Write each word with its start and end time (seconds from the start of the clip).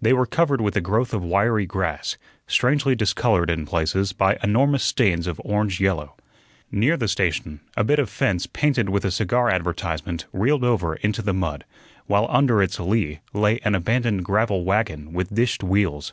They 0.00 0.12
were 0.12 0.24
covered 0.24 0.60
with 0.60 0.76
a 0.76 0.80
growth 0.80 1.12
of 1.12 1.24
wiry 1.24 1.66
grass, 1.66 2.16
strangely 2.46 2.94
discolored 2.94 3.50
in 3.50 3.66
places 3.66 4.12
by 4.12 4.38
enormous 4.40 4.84
stains 4.84 5.26
of 5.26 5.40
orange 5.44 5.80
yellow. 5.80 6.14
Near 6.70 6.96
the 6.96 7.08
station 7.08 7.58
a 7.76 7.82
bit 7.82 7.98
of 7.98 8.08
fence 8.08 8.46
painted 8.46 8.88
with 8.88 9.04
a 9.04 9.10
cigar 9.10 9.50
advertisement 9.50 10.26
reeled 10.32 10.62
over 10.62 10.94
into 10.94 11.22
the 11.22 11.34
mud, 11.34 11.64
while 12.06 12.28
under 12.30 12.62
its 12.62 12.78
lee 12.78 13.18
lay 13.32 13.58
an 13.64 13.74
abandoned 13.74 14.24
gravel 14.24 14.62
wagon 14.64 15.12
with 15.12 15.34
dished 15.34 15.64
wheels. 15.64 16.12